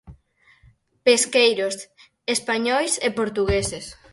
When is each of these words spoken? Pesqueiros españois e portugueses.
Pesqueiros 1.07 1.75
españois 2.35 2.91
e 3.07 3.09
portugueses. 3.19 3.85